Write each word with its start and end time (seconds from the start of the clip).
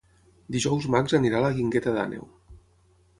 Dijous 0.55 0.87
en 0.87 0.93
Max 0.95 1.15
anirà 1.17 1.39
a 1.39 1.43
la 1.43 1.51
Guingueta 1.57 1.93
d'Àneu. 1.99 2.25